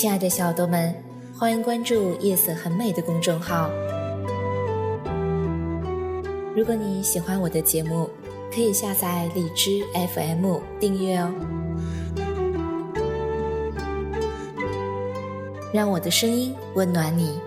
[0.00, 0.94] 亲爱的小豆们，
[1.36, 3.68] 欢迎关注“夜色很美”的公众号。
[6.54, 8.08] 如果你喜欢我的节目，
[8.54, 9.82] 可以下载荔枝
[10.14, 11.34] FM 订阅哦，
[15.74, 17.40] 让我的声音温暖你。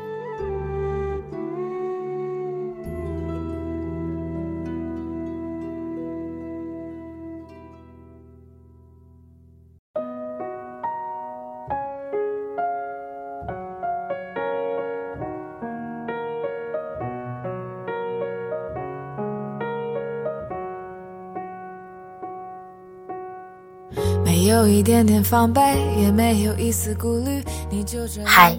[25.02, 25.61] 点点防备，
[25.97, 28.55] 也没有一丝顾虑，你就这嗨，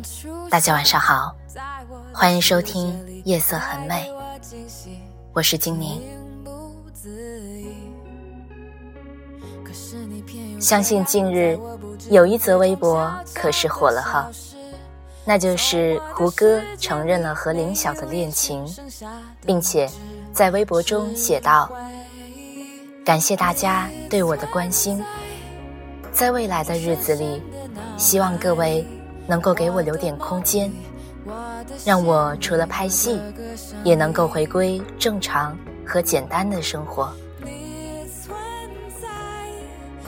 [0.50, 1.32] 大家晚上好，
[2.12, 4.10] 欢迎收听《夜色很美》，
[5.32, 6.02] 我是精灵。
[10.58, 11.56] 相信近日
[12.10, 14.28] 有一则微博可是火了哈，
[15.24, 18.66] 那就是胡歌承认了和林晓的恋情，
[19.46, 19.88] 并且
[20.32, 21.70] 在微博中写道
[23.06, 25.00] ：“感谢大家对我的关心。”
[26.12, 27.42] 在未来的日子里，
[27.96, 28.86] 希望各位
[29.27, 30.70] 能够给我留点空间，
[31.84, 33.18] 让我除了拍戏，
[33.82, 37.12] 也能够回归正常和简单的生活。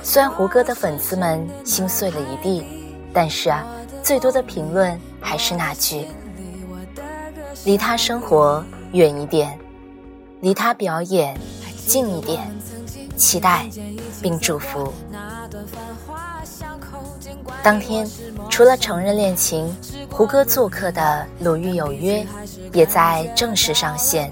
[0.03, 2.65] 虽然胡歌的粉丝们心碎了一地，
[3.13, 3.65] 但是啊，
[4.03, 6.07] 最多的评论还是那句
[7.65, 9.59] ：“离他生活远一点，
[10.41, 11.35] 离他表演
[11.87, 12.47] 近一点。”
[13.17, 13.65] 期待
[14.21, 14.93] 并祝福。
[17.63, 18.09] 当天，
[18.51, 19.75] 除了承认恋情，
[20.11, 22.23] 胡歌做客的《鲁豫有约》
[22.73, 24.31] 也在正式上线。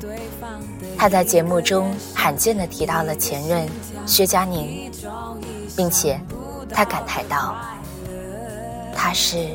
[0.99, 3.67] 他在节目中罕见的提到了前任
[4.07, 4.91] 薛佳凝，
[5.77, 6.21] 并且
[6.71, 7.57] 他感叹道
[8.95, 9.49] ：“他是，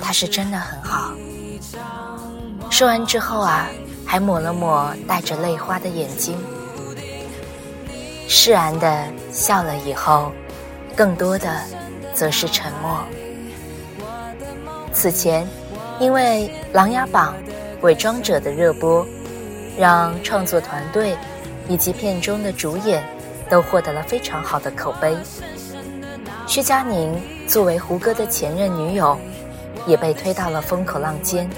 [0.00, 1.12] 他是真的很好。”
[2.70, 3.66] 说完之后啊，
[4.06, 6.38] 还抹了抹带着泪花的眼睛。
[8.28, 10.32] 释然的笑了以后，
[10.96, 11.60] 更多的
[12.14, 13.04] 则是沉默。
[14.92, 15.46] 此前，
[15.98, 17.34] 因为《琅琊榜》
[17.82, 19.06] 伪装者的热播，
[19.78, 21.16] 让创作团队
[21.68, 23.02] 以及片中的主演
[23.48, 25.16] 都获得了非常好的口碑。
[26.46, 29.18] 薛佳凝作为胡歌的前任女友，
[29.86, 31.48] 也被推到了风口浪尖。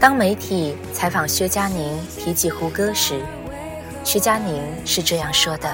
[0.00, 3.20] 当媒体采访薛佳凝提及胡歌时，
[4.02, 5.70] 薛佳凝是这样说的：“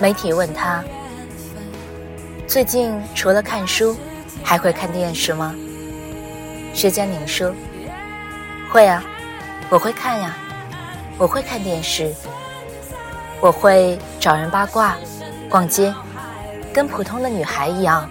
[0.00, 0.84] 媒体问他，
[2.46, 3.96] 最近除了看书，
[4.44, 5.54] 还会看电视吗？”
[6.72, 7.52] 薛佳凝说
[8.70, 9.02] ：“会啊，
[9.68, 10.36] 我会看呀，
[11.18, 12.14] 我会看电视，
[13.40, 14.96] 我会找人八卦，
[15.50, 15.92] 逛街，
[16.72, 18.08] 跟普通的女孩一样。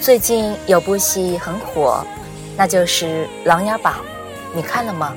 [0.00, 2.04] 最近有部戏很火，
[2.56, 3.94] 那就是《琅琊榜》，
[4.52, 5.14] 你看了吗？”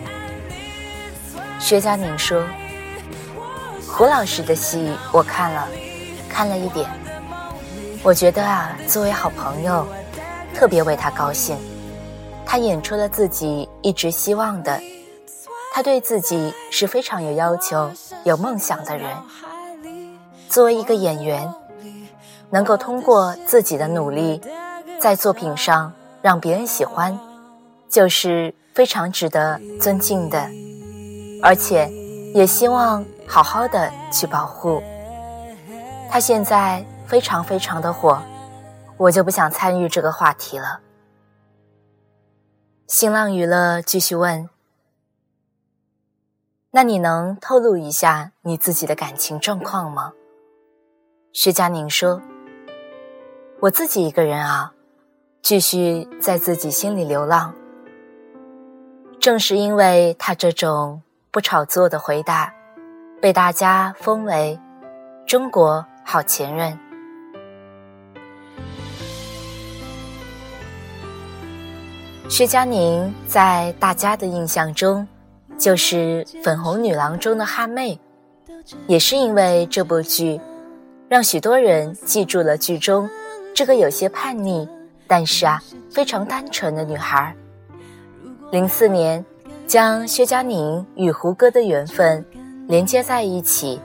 [1.59, 2.43] 薛佳凝说
[3.91, 5.67] ：“胡老师的戏我看了，
[6.29, 6.89] 看了一点。
[8.01, 9.85] 我觉得啊，作为好朋友，
[10.55, 11.57] 特别为他高兴。
[12.45, 14.79] 他演出了自己一直希望的。
[15.73, 17.91] 他对自己是非常有要求、
[18.23, 19.09] 有梦想的人。
[20.47, 21.53] 作为一个演员，
[22.49, 24.41] 能够通过自己的努力，
[24.99, 27.19] 在作品上让别人喜欢，
[27.89, 30.49] 就是非常值得尊敬的。”
[31.43, 31.89] 而且，
[32.33, 34.81] 也希望好好的去保护。
[36.09, 38.19] 他现在非常非常的火，
[38.97, 40.79] 我就不想参与这个话题了。
[42.87, 44.49] 新浪娱乐继续问
[46.71, 50.13] ：“那你能透露一下你自己的感情状况吗？”
[51.31, 52.19] 徐佳宁说
[53.61, 54.73] ：“我自己一个人啊，
[55.43, 57.53] 继续在自己心里流浪。
[59.19, 62.51] 正是因为他这种。”不炒作的回答，
[63.21, 64.57] 被大家封为
[65.27, 66.79] “中国好前任”。
[72.29, 75.05] 薛佳凝在大家的印象中，
[75.57, 77.99] 就是《粉红女郎》中的哈妹，
[78.87, 80.39] 也是因为这部剧，
[81.09, 83.09] 让许多人记住了剧中
[83.53, 84.65] 这个有些叛逆，
[85.07, 85.61] 但是啊
[85.91, 87.35] 非常单纯的女孩。
[88.51, 89.25] 零四年，
[89.67, 92.25] 将薛佳凝与胡歌的缘分
[92.69, 93.81] 连接在一起。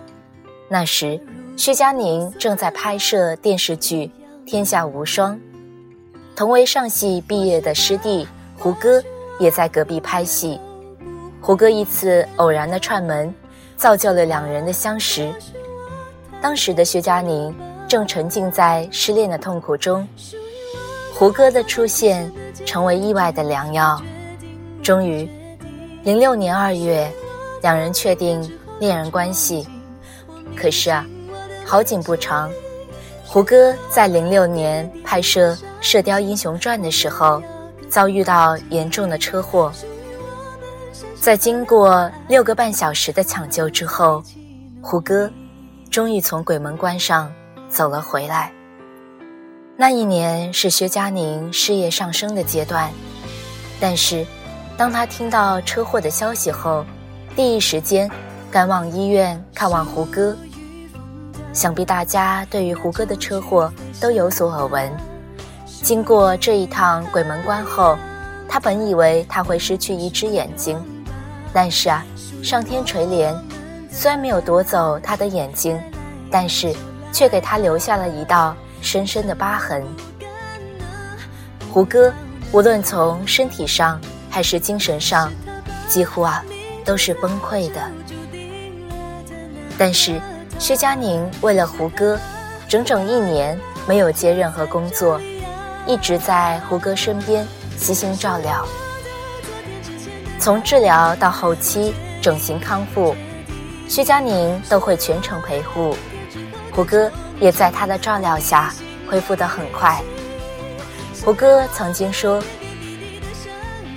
[0.69, 1.19] 那时，
[1.57, 4.05] 薛佳凝正在拍摄电视剧
[4.45, 5.35] 《天下无双》。
[6.37, 8.29] 同为上戏毕业的师弟
[8.59, 9.03] 胡歌
[9.41, 10.61] 也在隔壁拍戏，
[11.41, 13.35] 胡歌一次偶然的串门，
[13.75, 15.33] 造就了两人的相识。
[16.43, 17.55] 当时的薛佳凝
[17.89, 20.07] 正沉浸在失恋的痛苦中，
[21.15, 22.31] 胡歌的出现
[22.67, 23.99] 成为意外的良药。
[24.83, 25.27] 终于，
[26.03, 27.11] 零六年二月，
[27.63, 28.47] 两人确定
[28.79, 29.67] 恋人关系。
[30.57, 31.05] 可是啊，
[31.65, 32.51] 好景不长。
[33.27, 37.43] 胡歌在零六年拍摄《射雕英雄传》的时候，
[37.89, 39.73] 遭遇到严重的车祸。
[41.21, 44.23] 在经过六个半小时的抢救之后，
[44.83, 45.31] 胡歌
[45.91, 47.33] 终于从鬼门关上
[47.69, 48.53] 走了回来。
[49.77, 52.91] 那一年是薛佳凝事业上升的阶段，
[53.81, 54.25] 但是
[54.77, 56.85] 当他听到车祸的消息后，
[57.35, 58.09] 第一时间
[58.55, 60.37] 赶往医院看望胡歌。
[61.53, 63.69] 想必大家对于胡歌的车祸
[64.01, 64.89] 都有所耳闻。
[65.67, 67.99] 经过这一趟鬼门关后，
[68.49, 70.81] 他本以为他会失去一只眼睛，
[71.53, 72.07] 但是啊，
[72.45, 73.35] 上天垂怜，
[73.91, 75.77] 虽然没有夺走他的眼睛，
[76.31, 76.73] 但是
[77.13, 79.85] 却给他留下了一道深深的疤痕。
[81.73, 82.15] 胡歌
[82.53, 84.01] 无论从身体上
[84.31, 85.29] 还是精神上，
[85.89, 86.41] 几乎啊
[86.85, 87.83] 都是崩溃的。
[89.79, 90.21] 但是。
[90.57, 92.17] 薛佳凝为了胡歌，
[92.69, 95.21] 整整一年没有接任何工作，
[95.85, 97.45] 一直在胡歌身边
[97.77, 98.65] 悉心照料。
[100.39, 101.93] 从治疗到后期
[102.23, 103.17] 整形康复，
[103.89, 105.97] 薛佳凝都会全程陪护。
[106.71, 107.11] 胡歌
[107.41, 108.73] 也在她的照料下
[109.11, 110.01] 恢复得很快。
[111.25, 112.41] 胡歌曾经说：“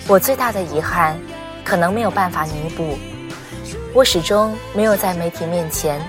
[0.10, 1.16] 我最大的遗憾，
[1.64, 2.98] 可能没有办法弥补，
[3.94, 6.02] 我始终没有在媒体面前。”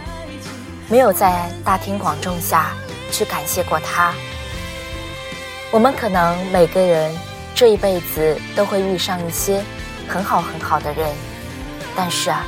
[0.91, 2.73] 没有在大庭广众下
[3.13, 4.15] 去感谢过他。
[5.71, 7.15] 我们可能每个人
[7.55, 9.63] 这一辈子都会遇上一些
[10.09, 11.07] 很好很好的人，
[11.95, 12.43] 但是啊，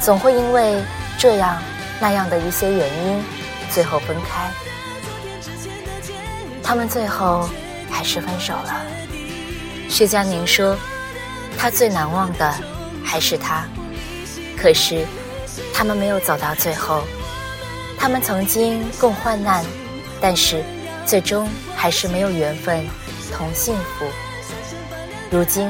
[0.00, 0.82] 总会因为
[1.16, 1.62] 这样
[2.00, 3.22] 那样的一些原因，
[3.70, 4.50] 最后分开。
[6.64, 7.48] 他们最后
[7.88, 8.82] 还是分手了。
[9.88, 10.76] 薛佳凝说，
[11.56, 12.52] 她最难忘的
[13.04, 13.64] 还是他。
[14.62, 15.04] 可是，
[15.74, 17.02] 他们没有走到最后。
[17.98, 19.64] 他们曾经共患难，
[20.20, 20.62] 但是
[21.04, 22.84] 最终还是没有缘分
[23.32, 24.04] 同幸福。
[25.32, 25.68] 如今，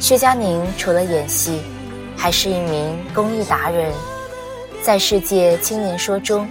[0.00, 1.62] 薛佳凝除了演戏，
[2.16, 3.92] 还是一名公益达人。
[4.82, 6.48] 在《世界青年说》中，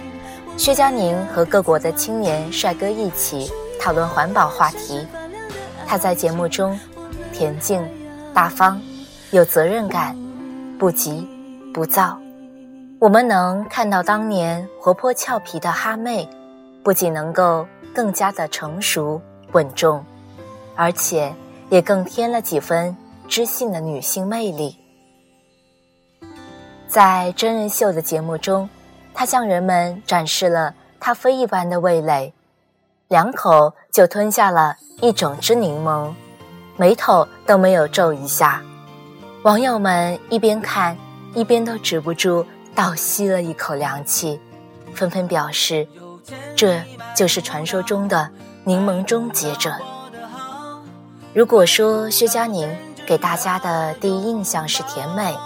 [0.56, 5.06] 薛佳凝和各国的青年帅哥一起讨论环保话题。
[5.86, 6.80] 他在节目中
[7.34, 7.86] 恬静、
[8.32, 8.80] 大方、
[9.32, 10.16] 有责任感，
[10.78, 11.28] 不急
[11.74, 12.16] 不躁。
[13.00, 16.26] 我们能看到当年活泼俏皮的哈妹，
[16.84, 19.20] 不仅能够更加的成熟
[19.52, 20.02] 稳重，
[20.76, 21.34] 而且
[21.68, 24.78] 也更添了几分知性的女性魅力。
[26.86, 28.70] 在真人秀的节目中，
[29.12, 32.32] 她向人们展示了她非一般的味蕾，
[33.08, 36.12] 两口就吞下了一整只柠檬，
[36.76, 38.62] 眉头都没有皱一下。
[39.42, 40.96] 网友们一边看，
[41.34, 42.46] 一边都止不住。
[42.76, 44.40] 倒吸了一口凉气，
[44.96, 45.86] 纷纷表示，
[46.56, 46.82] 这
[47.14, 48.28] 就是传说中的
[48.64, 49.72] 柠檬终结者。
[51.32, 52.68] 如果说薛佳凝
[53.06, 55.36] 给大家的第一印象是甜美，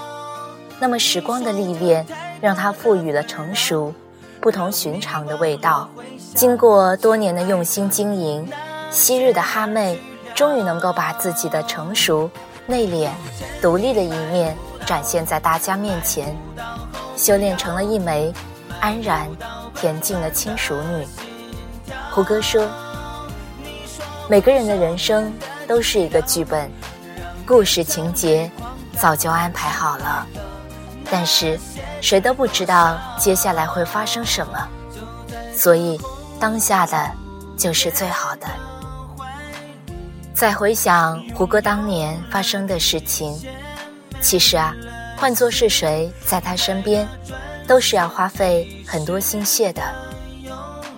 [0.80, 2.06] 那么时光的历练
[2.40, 3.92] 让她赋予了成熟、
[4.40, 5.86] 不同寻常的味道。
[6.34, 8.48] 经过多年的用心经营，
[8.90, 10.00] 昔日的哈妹
[10.34, 12.30] 终于能够把自己的成熟、
[12.68, 13.08] 内敛、
[13.62, 14.54] 独立的一面
[14.86, 16.36] 展现在大家面前。
[17.16, 18.32] 修炼成了一枚
[18.78, 19.26] 安然
[19.74, 21.08] 恬静的轻熟女。
[22.12, 22.68] 胡歌说
[24.28, 25.32] ：“每个人的人生
[25.66, 26.70] 都是一个剧本，
[27.46, 28.48] 故事情节
[28.96, 30.26] 早就安排好了，
[31.10, 31.58] 但是
[32.02, 34.68] 谁都不知道接下来会发生什么，
[35.56, 35.98] 所以
[36.38, 37.10] 当下的
[37.56, 38.46] 就是最好的。”
[40.38, 43.36] 再回想胡歌当年发生的事情，
[44.20, 44.72] 其实啊。
[45.16, 47.04] 换作是谁在他身边，
[47.66, 49.82] 都是要花费很多心血的，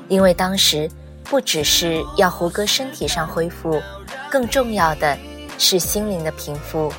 [0.09, 0.91] 因为当时
[1.25, 3.81] 不只是要胡歌身体上恢复，
[4.31, 5.17] 更重要的
[5.57, 6.93] 是心灵的平复，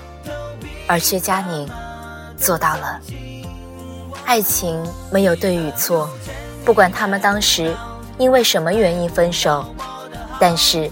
[0.87, 1.69] 而薛佳凝
[2.35, 2.99] 做到了。
[4.25, 6.09] 爱情没有对与错，
[6.65, 7.71] 不管他们当时
[8.17, 9.63] 因为什么原因分手，
[10.39, 10.89] 但是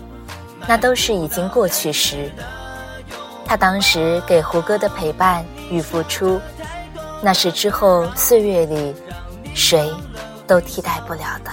[0.70, 2.32] 那都是已经过去时。
[3.44, 6.40] 他当时给胡歌的陪伴与付出，
[7.24, 8.94] 那是之后岁月里
[9.56, 9.92] 谁
[10.46, 11.50] 都替代不了的。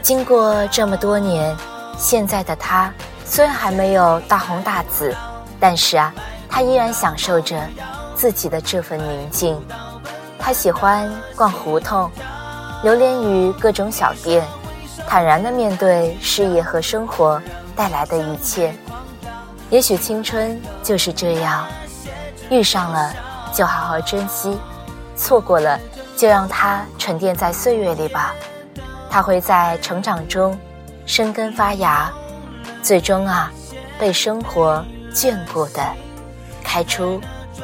[0.00, 1.52] 经过这么多年，
[1.98, 5.12] 现在的他虽然还没有大红大紫，
[5.58, 6.14] 但是啊，
[6.48, 7.60] 他依然享受着
[8.14, 9.60] 自己的这份宁静。
[10.38, 12.08] 他喜欢逛胡同，
[12.84, 14.44] 流连于各种小店，
[15.06, 17.40] 坦然地面对事业和生活
[17.74, 18.74] 带来的一切。
[19.68, 21.66] 也许青春就是这样，
[22.50, 23.12] 遇上了
[23.52, 24.56] 就好好珍惜，
[25.16, 25.78] 错过了
[26.16, 28.32] 就让它沉淀在岁月里吧。
[29.10, 30.58] 它会在成长中
[31.04, 32.12] 生根发芽，
[32.82, 33.50] 最终啊，
[33.98, 35.82] 被生活眷顾的
[36.62, 37.20] 开出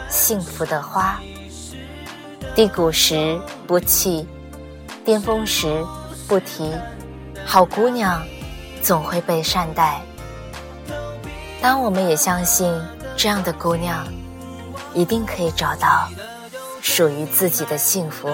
[0.08, 1.20] 幸福的花。
[2.54, 4.26] 低谷时不弃，
[5.04, 5.84] 巅峰时
[6.26, 6.72] 不提，
[7.52, 8.24] 好姑娘
[8.80, 10.00] 总会被善待。
[11.60, 12.74] 当我们也相信
[13.14, 14.06] 这样的姑娘，
[14.94, 16.08] 一定可以找到
[16.80, 18.30] 属于自己的幸福。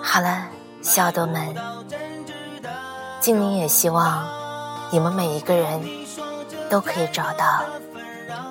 [0.00, 0.46] 好了，
[0.80, 1.56] 小耳朵们，
[3.18, 4.24] 静宁也希望
[4.92, 5.82] 你们每一个人
[6.70, 7.64] 都可以找到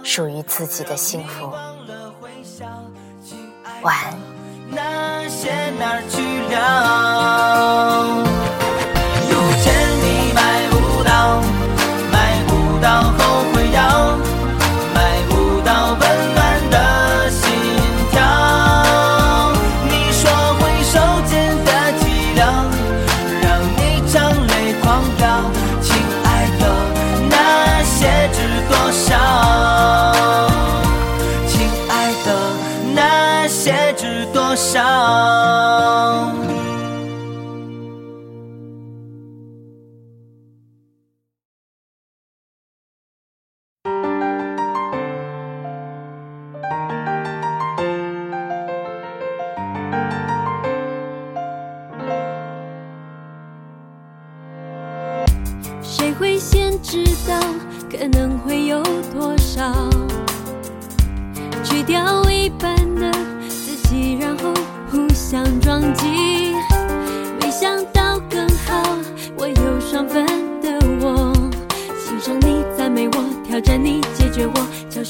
[0.04, 1.50] 属于自己的幸福。
[3.82, 4.40] 晚安。
[4.74, 6.22] 那些哪儿去
[6.56, 8.31] 了？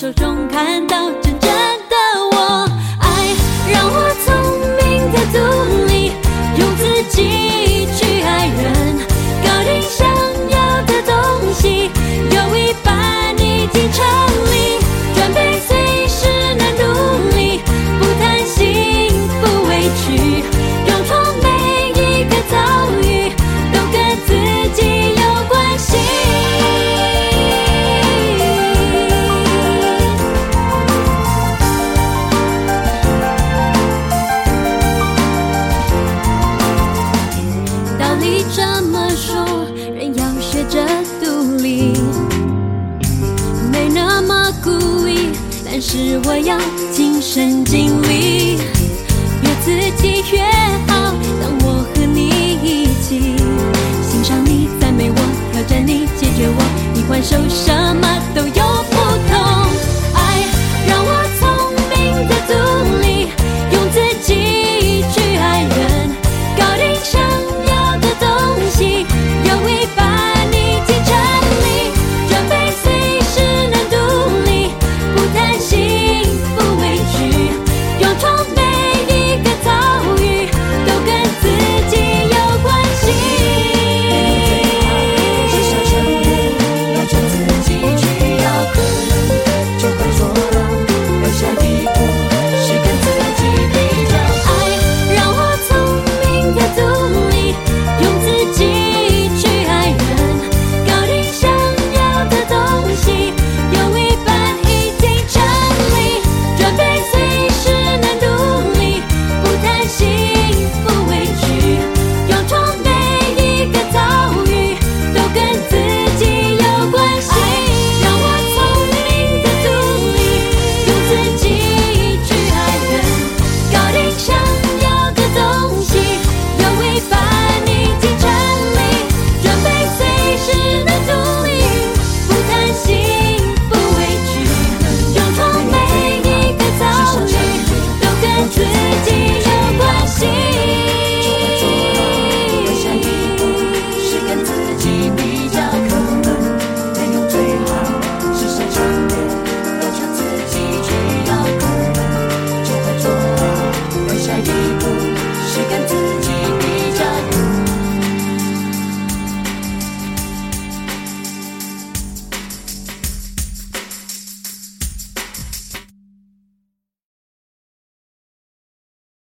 [0.01, 0.30] 我，教授中